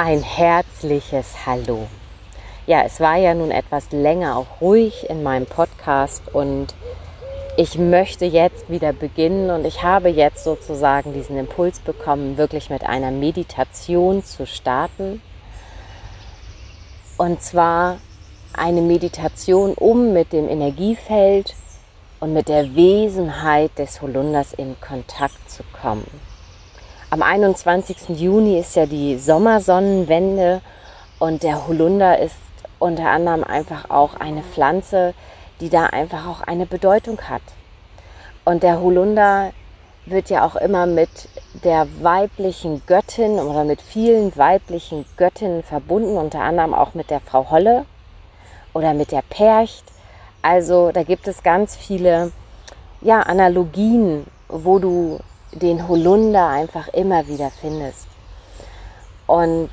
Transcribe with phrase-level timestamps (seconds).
[0.00, 1.88] Ein herzliches Hallo.
[2.68, 6.68] Ja, es war ja nun etwas länger auch ruhig in meinem Podcast und
[7.56, 12.84] ich möchte jetzt wieder beginnen und ich habe jetzt sozusagen diesen Impuls bekommen, wirklich mit
[12.84, 15.20] einer Meditation zu starten.
[17.16, 17.98] Und zwar
[18.52, 21.56] eine Meditation, um mit dem Energiefeld
[22.20, 26.27] und mit der Wesenheit des Holunders in Kontakt zu kommen.
[27.10, 28.20] Am 21.
[28.20, 30.60] Juni ist ja die Sommersonnenwende
[31.18, 32.36] und der Holunder ist
[32.78, 35.14] unter anderem einfach auch eine Pflanze,
[35.62, 37.40] die da einfach auch eine Bedeutung hat.
[38.44, 39.52] Und der Holunder
[40.04, 41.08] wird ja auch immer mit
[41.64, 47.50] der weiblichen Göttin oder mit vielen weiblichen Göttinnen verbunden, unter anderem auch mit der Frau
[47.50, 47.86] Holle
[48.74, 49.84] oder mit der Percht.
[50.42, 52.32] Also da gibt es ganz viele
[53.00, 55.20] ja, Analogien, wo du
[55.58, 58.06] den Holunder einfach immer wieder findest.
[59.26, 59.70] Und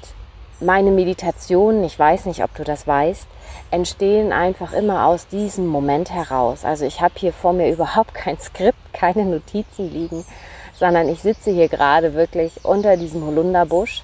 [0.60, 3.28] meine Meditationen, ich weiß nicht, ob du das weißt,
[3.72, 6.66] entstehen einfach immer aus diesem Moment heraus.
[6.66, 10.26] Also ich habe hier vor mir überhaupt kein Skript, keine Notizen liegen,
[10.74, 14.04] sondern ich sitze hier gerade wirklich unter diesem Holunderbusch,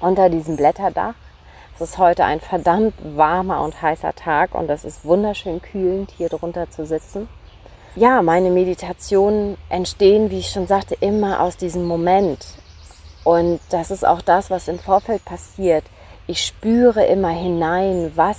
[0.00, 1.14] unter diesem Blätterdach.
[1.74, 6.28] Es ist heute ein verdammt warmer und heißer Tag und es ist wunderschön kühlend, hier
[6.28, 7.28] drunter zu sitzen.
[7.96, 12.46] Ja, meine Meditationen entstehen, wie ich schon sagte, immer aus diesem Moment.
[13.24, 15.82] Und das ist auch das, was im Vorfeld passiert.
[16.28, 18.38] Ich spüre immer hinein, was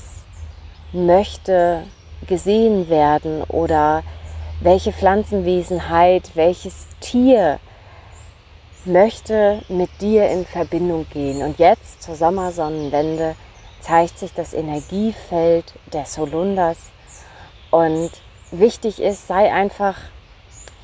[0.94, 1.84] möchte
[2.28, 4.04] gesehen werden oder
[4.62, 7.60] welche Pflanzenwesenheit, welches Tier
[8.86, 11.44] möchte mit dir in Verbindung gehen.
[11.44, 13.36] Und jetzt zur Sommersonnenwende
[13.82, 16.78] zeigt sich das Energiefeld des Holunders
[17.70, 18.12] und
[18.52, 19.98] wichtig ist, sei einfach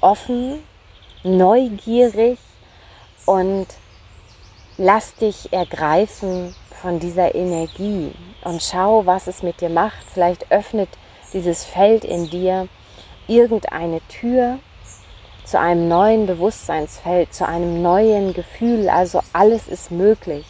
[0.02, 0.64] offen,
[1.24, 2.40] neugierig
[3.26, 3.68] und
[4.78, 8.12] lass dich ergreifen von dieser Energie
[8.44, 10.04] und schau, was es mit dir macht.
[10.14, 10.90] Vielleicht öffnet
[11.34, 12.68] dieses Feld in dir
[13.28, 14.60] irgendeine Tür
[15.44, 18.90] zu einem neuen Bewusstseinsfeld, zu einem neuen Gefühl.
[18.90, 20.46] Also alles ist möglich,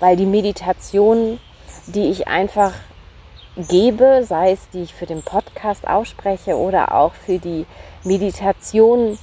[0.00, 1.38] weil die Meditation,
[1.86, 2.72] die ich einfach
[3.56, 7.66] gebe, sei es die ich für den Podcast ausspreche oder auch für die
[8.04, 9.18] Meditation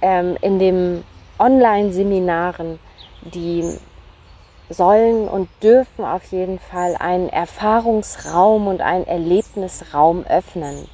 [0.00, 1.04] ähm, in den
[1.38, 2.78] Online-Seminaren,
[3.22, 3.78] die
[4.68, 10.88] sollen und dürfen auf jeden Fall einen Erfahrungsraum und einen Erlebnisraum öffnen,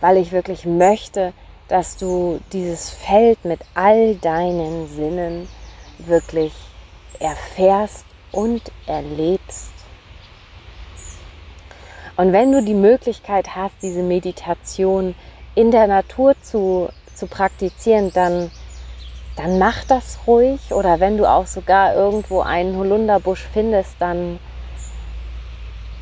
[0.00, 1.32] weil ich wirklich möchte,
[1.68, 5.48] dass du dieses Feld mit all deinen Sinnen
[5.98, 6.52] wirklich
[7.18, 9.72] erfährst und erlebst
[12.22, 15.16] und wenn du die Möglichkeit hast, diese Meditation
[15.56, 18.52] in der Natur zu, zu praktizieren, dann,
[19.34, 20.72] dann mach das ruhig.
[20.72, 24.38] Oder wenn du auch sogar irgendwo einen Holunderbusch findest, dann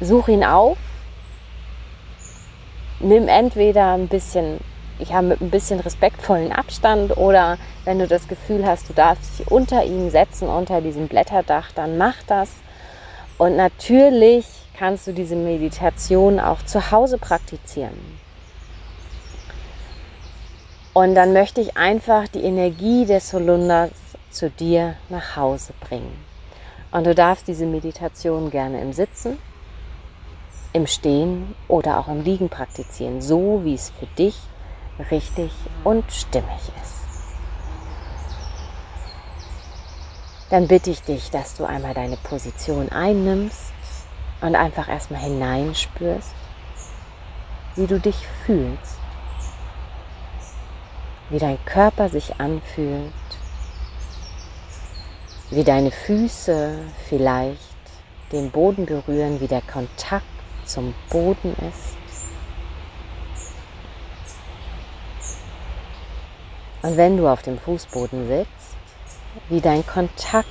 [0.02, 0.76] such ihn auf.
[2.98, 4.58] Nimm entweder ein bisschen,
[5.10, 7.56] habe mit ein bisschen respektvollen Abstand oder
[7.86, 11.96] wenn du das Gefühl hast, du darfst dich unter ihm setzen, unter diesem Blätterdach, dann
[11.96, 12.50] mach das.
[13.38, 17.98] Und natürlich kannst du diese Meditation auch zu Hause praktizieren.
[20.94, 23.90] Und dann möchte ich einfach die Energie des Holunders
[24.30, 26.16] zu dir nach Hause bringen.
[26.92, 29.36] Und du darfst diese Meditation gerne im Sitzen,
[30.72, 34.38] im Stehen oder auch im Liegen praktizieren, so wie es für dich
[35.10, 35.52] richtig
[35.84, 36.94] und stimmig ist.
[40.48, 43.69] Dann bitte ich dich, dass du einmal deine Position einnimmst
[44.40, 46.32] und einfach erstmal hineinspürst,
[47.76, 48.98] wie du dich fühlst,
[51.30, 53.12] wie dein Körper sich anfühlt,
[55.50, 57.60] wie deine Füße vielleicht
[58.32, 60.24] den Boden berühren, wie der Kontakt
[60.64, 61.96] zum Boden ist.
[66.82, 68.76] Und wenn du auf dem Fußboden sitzt,
[69.48, 70.46] wie dein Kontakt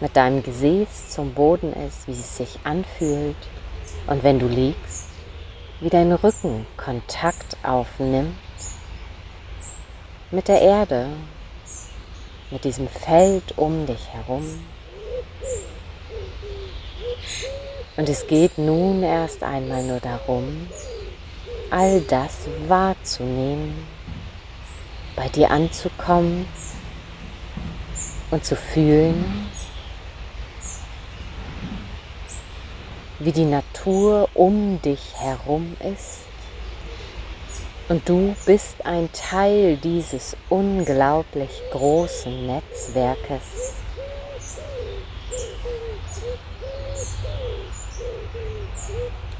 [0.00, 3.36] mit deinem Gesäß zum Boden ist, wie es sich anfühlt.
[4.06, 5.08] Und wenn du liegst,
[5.80, 8.34] wie dein Rücken Kontakt aufnimmt
[10.30, 11.08] mit der Erde,
[12.50, 14.44] mit diesem Feld um dich herum.
[17.96, 20.68] Und es geht nun erst einmal nur darum,
[21.70, 23.86] all das wahrzunehmen,
[25.16, 26.46] bei dir anzukommen
[28.30, 29.50] und zu fühlen,
[33.20, 36.20] wie die Natur um dich herum ist.
[37.88, 43.74] Und du bist ein Teil dieses unglaublich großen Netzwerkes.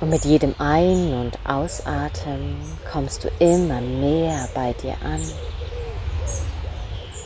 [0.01, 2.57] Und mit jedem Ein- und Ausatmen
[2.91, 5.23] kommst du immer mehr bei dir an.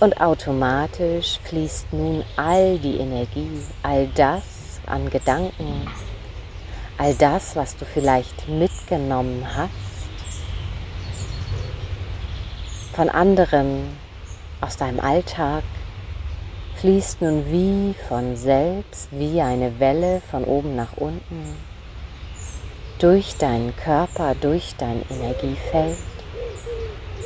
[0.00, 4.42] Und automatisch fließt nun all die Energie, all das
[4.86, 5.88] an Gedanken,
[6.99, 9.70] all das, was du vielleicht mitgenommen hast,
[12.94, 13.96] von anderen
[14.61, 15.64] aus deinem Alltag,
[16.81, 21.56] fließt nun wie von selbst, wie eine Welle von oben nach unten,
[22.99, 25.97] durch deinen Körper, durch dein Energiefeld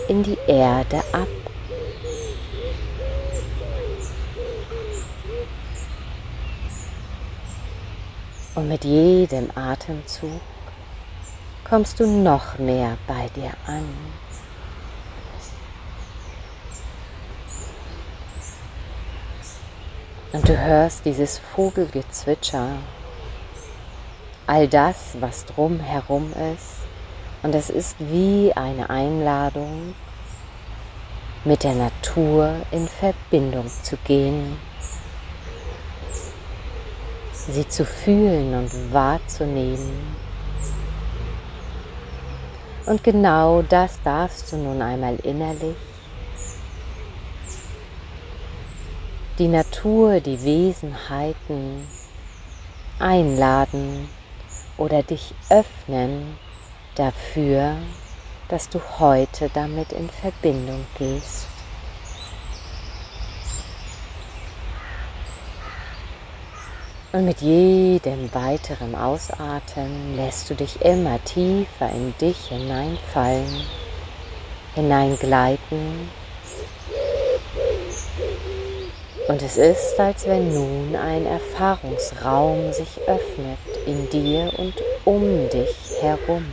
[0.08, 1.28] in die Erde ab.
[8.58, 10.40] Und mit jedem Atemzug
[11.62, 13.88] kommst du noch mehr bei dir an.
[20.32, 22.70] Und du hörst dieses Vogelgezwitscher,
[24.48, 26.80] all das, was drumherum ist.
[27.44, 29.94] Und es ist wie eine Einladung,
[31.44, 34.56] mit der Natur in Verbindung zu gehen
[37.48, 40.16] sie zu fühlen und wahrzunehmen.
[42.86, 45.76] Und genau das darfst du nun einmal innerlich.
[49.38, 51.86] Die Natur, die Wesenheiten
[52.98, 54.08] einladen
[54.76, 56.36] oder dich öffnen
[56.96, 57.76] dafür,
[58.48, 61.46] dass du heute damit in Verbindung gehst.
[67.10, 73.62] Und mit jedem weiteren Ausatmen lässt du dich immer tiefer in dich hineinfallen,
[74.74, 76.10] hineingleiten.
[79.26, 84.74] Und es ist, als wenn nun ein Erfahrungsraum sich öffnet in dir und
[85.06, 86.44] um dich herum.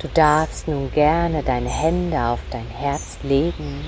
[0.00, 3.84] Du darfst nun gerne deine Hände auf dein Herz legen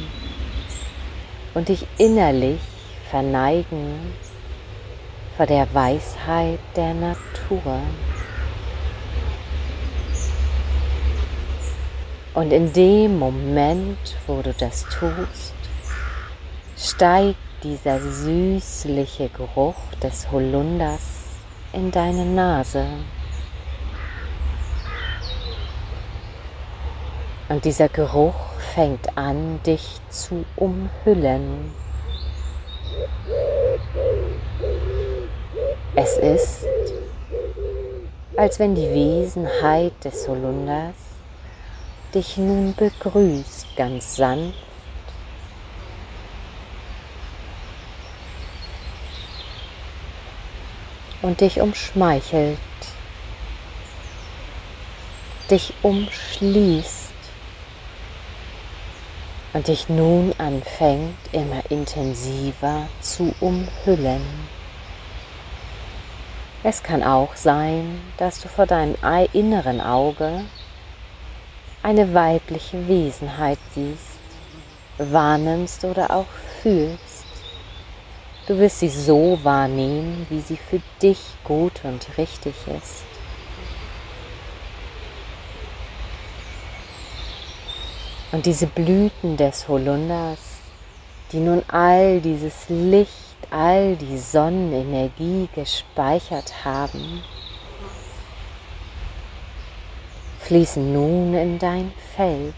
[1.55, 2.61] und dich innerlich
[3.09, 4.13] verneigen
[5.39, 7.81] vor der Weisheit der Natur.
[12.35, 15.55] Und in dem Moment, wo du das tust,
[16.77, 21.39] steigt dieser süßliche Geruch des Holunders
[21.73, 22.87] in deine Nase.
[27.53, 28.33] Und dieser Geruch
[28.75, 31.71] fängt an, dich zu umhüllen.
[35.95, 36.65] Es ist,
[38.39, 40.95] als wenn die Wesenheit des Holunders
[42.15, 44.57] dich nun begrüßt, ganz sanft.
[51.21, 52.57] Und dich umschmeichelt,
[55.51, 57.02] dich umschließt
[59.53, 64.23] und dich nun anfängt immer intensiver zu umhüllen.
[66.65, 68.97] Es kann auch sein, dass du vor deinem
[69.33, 70.45] inneren Auge
[71.83, 74.19] eine weibliche Wesenheit siehst,
[74.99, 76.27] wahrnimmst oder auch
[76.63, 77.25] fühlst.
[78.47, 83.12] Du wirst sie so wahrnehmen, wie sie für dich gut und richtig ist.
[88.33, 90.39] Und diese Blüten des Holunders,
[91.33, 93.13] die nun all dieses Licht,
[93.51, 97.23] all die Sonnenenergie gespeichert haben,
[100.41, 102.55] fließen nun in dein Feld,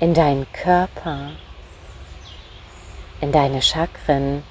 [0.00, 1.30] in deinen Körper,
[3.20, 4.42] in deine Chakren,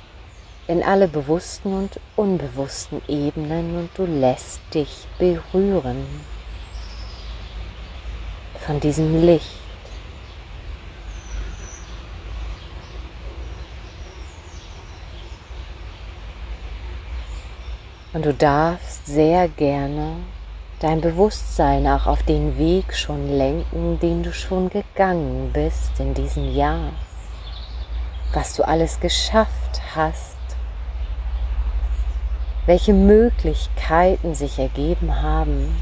[0.68, 6.06] in alle bewussten und unbewussten Ebenen und du lässt dich berühren
[8.70, 9.58] von diesem Licht.
[18.14, 20.18] Und du darfst sehr gerne
[20.82, 26.54] dein Bewusstsein auch auf den Weg schon lenken, den du schon gegangen bist in diesem
[26.56, 26.92] Jahr.
[28.34, 30.38] Was du alles geschafft hast,
[32.68, 35.76] welche Möglichkeiten sich ergeben haben,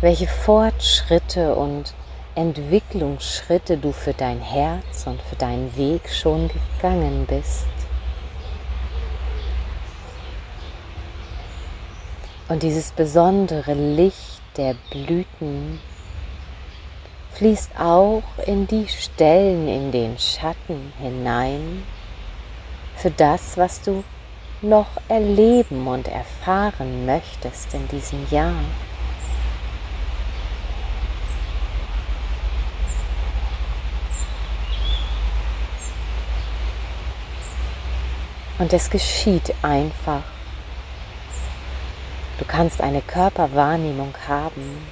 [0.00, 1.94] welche Fortschritte und
[2.34, 7.66] Entwicklungsschritte du für dein Herz und für deinen Weg schon gegangen bist.
[12.48, 15.80] Und dieses besondere Licht der Blüten
[17.32, 21.82] fließt auch in die Stellen, in den Schatten hinein
[22.96, 24.04] für das, was du
[24.62, 28.54] noch erleben und erfahren möchtest in diesem Jahr.
[38.58, 40.22] Und es geschieht einfach.
[42.38, 44.86] Du kannst eine Körperwahrnehmung haben.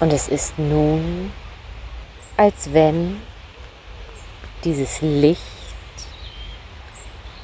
[0.00, 1.32] Und es ist nun,
[2.36, 3.20] als wenn
[4.64, 5.42] dieses Licht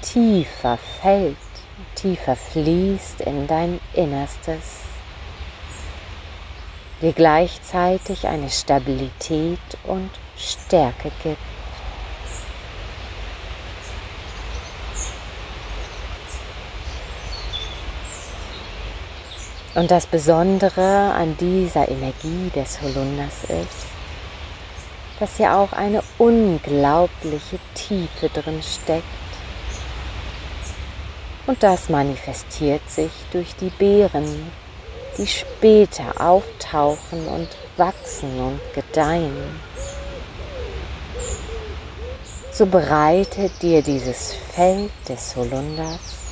[0.02, 1.36] tiefer fällt,
[1.96, 4.80] tiefer fließt in dein Innerstes,
[7.00, 11.53] dir gleichzeitig eine Stabilität und Stärke gibt.
[19.75, 23.87] Und das Besondere an dieser Energie des Holunders ist,
[25.19, 29.04] dass hier auch eine unglaubliche Tiefe drin steckt.
[31.49, 34.52] Und das manifestiert sich durch die Beeren,
[35.19, 39.61] die später auftauchen und wachsen und gedeihen.
[42.52, 46.24] So bereitet dir dieses Feld des Holunders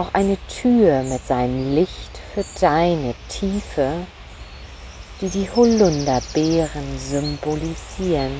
[0.00, 4.06] auch eine Tür mit seinem Licht für deine Tiefe,
[5.20, 8.32] die die Holunderbeeren symbolisieren.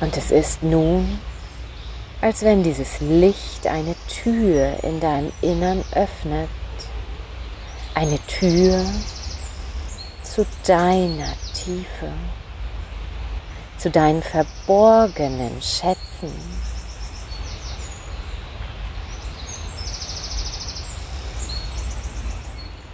[0.00, 1.18] Und es ist nun,
[2.22, 6.48] als wenn dieses Licht eine Tür in deinem Innern öffnet,
[7.94, 8.82] eine Tür
[10.22, 12.10] zu deiner Tiefe
[13.84, 16.32] zu deinen verborgenen Schätzen.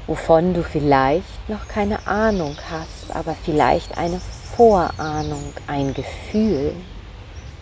[0.09, 4.20] wovon du vielleicht noch keine Ahnung hast, aber vielleicht eine
[4.56, 6.75] Vorahnung, ein Gefühl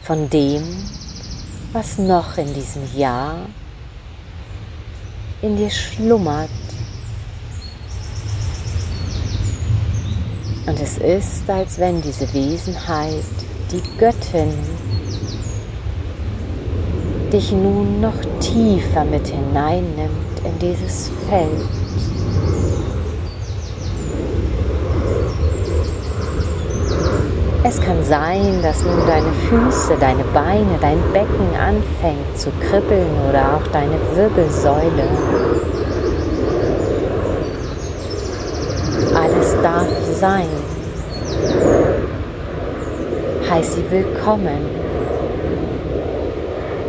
[0.01, 0.63] von dem,
[1.75, 3.37] was noch in diesem Jahr
[5.43, 6.49] in dir schlummert
[10.69, 13.25] Und es ist, als wenn diese Wesenheit,
[13.73, 14.53] die Göttin,
[17.33, 21.49] dich nun noch tiefer mit hineinnimmt in dieses Feld.
[27.65, 33.57] Es kann sein, dass nun deine Füße, deine Beine, dein Becken anfängt zu kribbeln oder
[33.57, 35.09] auch deine Wirbelsäule.
[39.15, 40.49] Alles darf sein.
[43.49, 44.67] Heiß sie willkommen,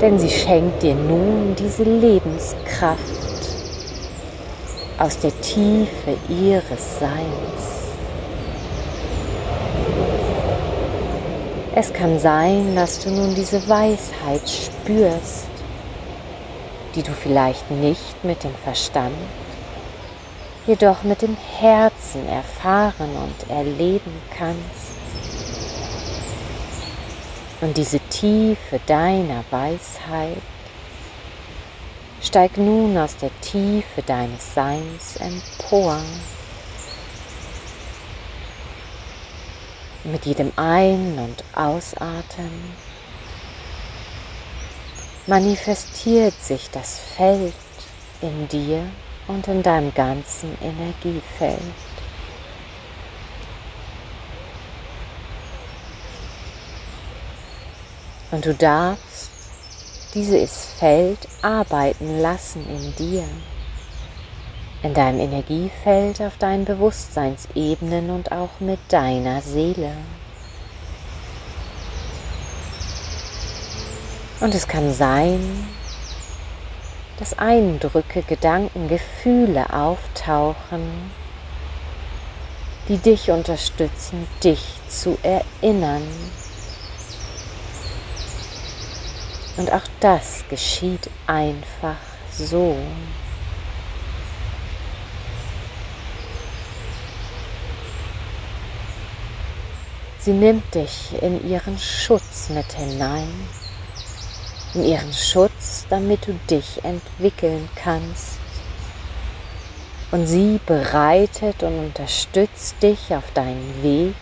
[0.02, 2.98] denn sie schenkt dir nun diese Lebenskraft
[4.98, 7.62] aus der Tiefe ihres Seins.
[11.76, 15.48] Es kann sein, dass du nun diese Weisheit spürst,
[16.96, 19.14] die du vielleicht nicht mit dem Verstand
[20.70, 21.89] jedoch mit dem Herzen
[22.28, 25.00] erfahren und erleben kannst.
[27.62, 30.42] Und diese Tiefe deiner Weisheit
[32.22, 36.00] steigt nun aus der Tiefe deines Seins empor.
[40.06, 42.74] Mit jedem Ein- und Ausatmen
[45.28, 47.54] manifestiert sich das Feld
[48.22, 48.84] in dir
[49.28, 51.60] und in deinem ganzen Energiefeld.
[58.32, 59.32] Und du darfst
[60.14, 63.24] dieses Feld arbeiten lassen in dir,
[64.84, 69.92] in deinem Energiefeld, auf deinen Bewusstseinsebenen und auch mit deiner Seele.
[74.40, 75.68] Und es kann sein,
[77.18, 81.12] dass Eindrücke, Gedanken, Gefühle auftauchen,
[82.88, 86.02] die dich unterstützen, dich zu erinnern.
[89.60, 91.98] Und auch das geschieht einfach
[92.32, 92.76] so.
[100.18, 103.30] Sie nimmt dich in ihren Schutz mit hinein
[104.74, 108.40] in ihren Schutz, damit du dich entwickeln kannst.
[110.12, 114.16] Und sie bereitet und unterstützt dich auf deinen Weg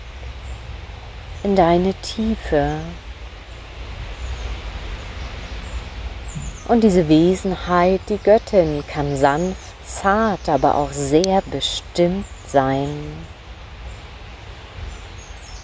[1.43, 2.75] in deine Tiefe,
[6.67, 12.89] Und diese Wesenheit, die Göttin, kann sanft, zart, aber auch sehr bestimmt sein.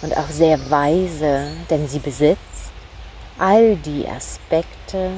[0.02, 2.72] Und auch sehr weise, denn sie besitzt
[3.38, 5.12] all die Aspekte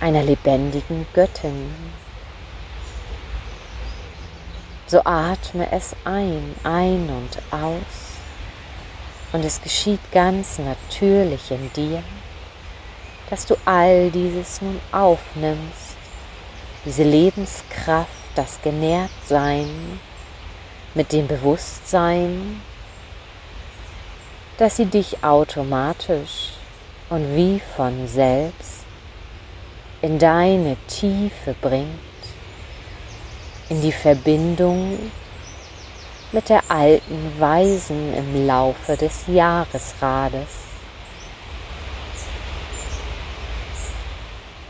[0.00, 1.72] einer lebendigen Göttin.
[4.86, 8.12] So atme es ein, ein und aus
[9.32, 12.02] und es geschieht ganz natürlich in dir,
[13.32, 15.96] dass du all dieses nun aufnimmst,
[16.84, 19.70] diese Lebenskraft, das Genährtsein
[20.92, 22.60] mit dem Bewusstsein,
[24.58, 26.50] dass sie dich automatisch
[27.08, 28.84] und wie von selbst
[30.02, 31.88] in deine Tiefe bringt,
[33.70, 34.98] in die Verbindung
[36.32, 40.71] mit der alten Weisen im Laufe des Jahresrades.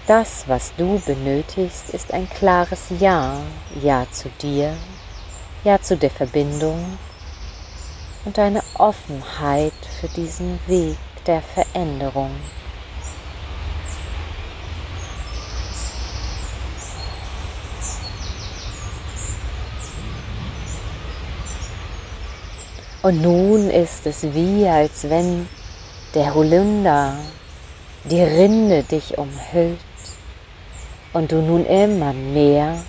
[0.09, 3.37] Das, was du benötigst, ist ein klares Ja,
[3.81, 4.75] Ja zu dir,
[5.63, 6.99] Ja zu der Verbindung
[8.25, 12.33] und eine Offenheit für diesen Weg der Veränderung.
[23.03, 25.49] Und nun ist es wie, als wenn
[26.13, 27.15] der Holunder,
[28.05, 29.79] die Rinde dich umhüllt
[31.13, 32.83] und du nun immer mehr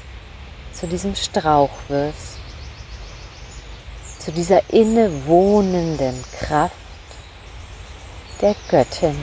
[0.71, 2.39] zu diesem Strauch wirst,
[4.19, 6.75] zu dieser innewohnenden Kraft
[8.41, 9.17] der Göttin.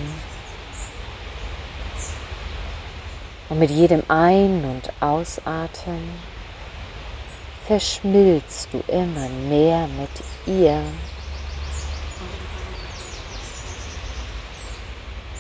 [3.49, 6.19] Und mit jedem Ein- und Ausatmen
[7.67, 10.11] verschmilzt du immer mehr mit
[10.47, 10.83] ihr.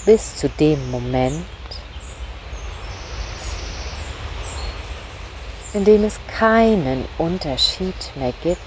[0.06, 1.44] Bis zu dem Moment,
[5.72, 8.60] in dem es keinen Unterschied mehr gibt.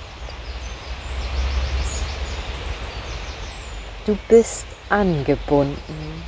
[4.05, 6.23] Du bist angebunden,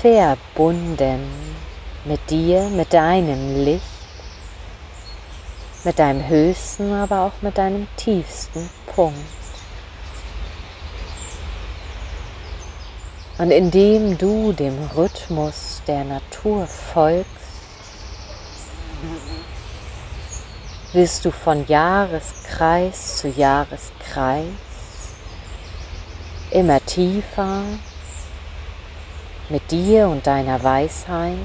[0.00, 1.30] verbunden
[2.04, 4.02] mit dir, mit deinem Licht
[5.84, 9.18] mit deinem höchsten, aber auch mit deinem tiefsten Punkt.
[13.38, 17.41] Und indem du dem Rhythmus der Natur folgst,
[20.92, 24.44] wirst du von Jahreskreis zu Jahreskreis
[26.50, 27.62] immer tiefer
[29.48, 31.38] mit dir und deiner Weisheit,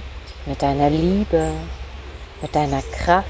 [0.45, 1.51] mit deiner Liebe,
[2.41, 3.27] mit deiner Kraft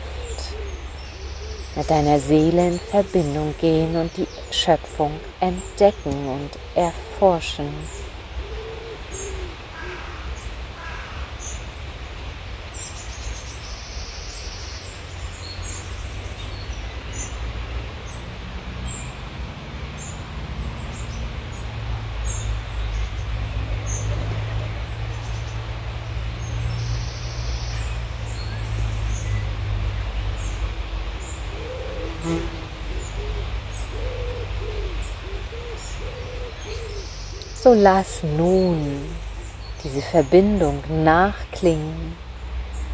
[1.77, 7.69] mit deiner Seele in Verbindung gehen und die Schöpfung entdecken und erforschen.
[37.67, 38.79] So lass nun
[39.83, 42.15] diese Verbindung nachklingen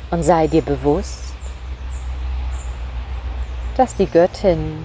[0.10, 1.36] und sei dir bewusst,
[3.78, 4.84] dass die Göttin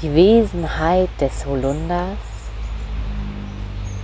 [0.00, 2.18] die Wesenheit des Holunders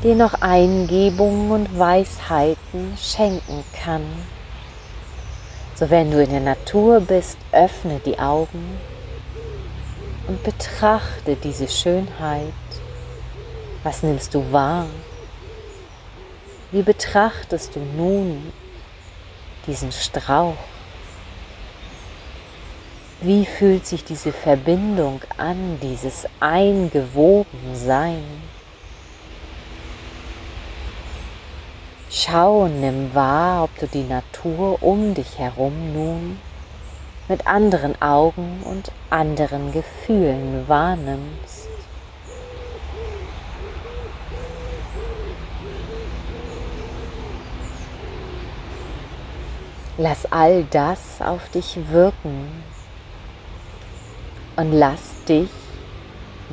[0.02, 4.02] dir noch Eingebungen und Weisheiten schenken kann.
[5.76, 8.76] So wenn du in der Natur bist, öffne die Augen
[10.26, 12.67] und betrachte diese Schönheit
[13.82, 14.86] was nimmst du wahr?
[16.70, 18.52] Wie betrachtest du nun
[19.66, 20.56] diesen Strauch?
[23.20, 28.22] Wie fühlt sich diese Verbindung an, dieses Eingewobensein?
[32.10, 36.38] Schau und nimm wahr, ob du die Natur um dich herum nun
[37.28, 41.67] mit anderen Augen und anderen Gefühlen wahrnimmst.
[50.00, 52.62] Lass all das auf dich wirken
[54.54, 55.50] und lass dich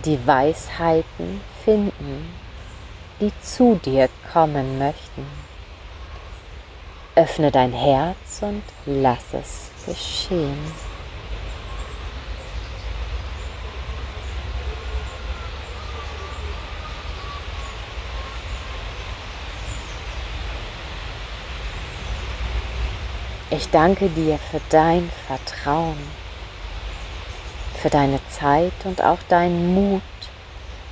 [0.04, 2.34] die Weisheiten finden,
[3.22, 5.28] die zu dir kommen möchten.
[7.14, 10.58] Öffne dein Herz und lass es geschehen.
[23.52, 26.00] Ich danke dir für dein Vertrauen,
[27.80, 30.02] für deine Zeit und auch deinen Mut,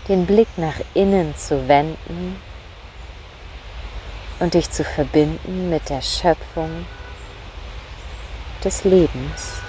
[0.08, 2.40] den Blick nach innen zu wenden
[4.40, 6.86] und dich zu verbinden mit der Schöpfung
[8.64, 9.64] des Lebens.